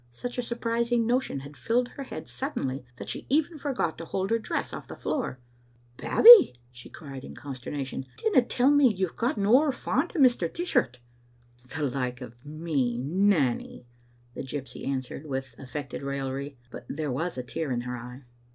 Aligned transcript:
Such 0.09 0.39
a 0.39 0.41
surprising 0.41 1.05
notion 1.05 1.41
had 1.41 1.55
filled 1.55 1.89
her 1.89 2.01
head 2.01 2.27
suddenly 2.27 2.83
that 2.95 3.07
she 3.07 3.27
even 3.29 3.59
forgot 3.59 3.99
to 3.99 4.05
hold 4.05 4.31
her 4.31 4.39
dress 4.39 4.73
off 4.73 4.87
the 4.87 4.95
floor. 4.95 5.37
"Babbie," 5.97 6.55
she 6.71 6.89
cried, 6.89 7.23
in 7.23 7.35
consternation, 7.35 8.05
"dinna 8.17 8.41
tell 8.41 8.71
me 8.71 8.91
you've 8.91 9.15
gotten 9.15 9.45
ower 9.45 9.71
fond 9.71 10.13
o' 10.15 10.19
Mr. 10.19 10.51
Dishart." 10.51 10.97
"The 11.67 11.83
like 11.87 12.19
of 12.19 12.43
me, 12.43 12.97
Nanny!" 12.97 13.85
the 14.33 14.41
gypsy 14.41 14.87
answered, 14.87 15.27
with 15.27 15.53
affected 15.59 16.01
raillery, 16.01 16.57
but 16.71 16.87
there 16.89 17.11
was 17.11 17.37
a 17.37 17.43
tear 17.43 17.69
in 17.71 17.81
her 17.81 17.95
eye. 17.95 18.23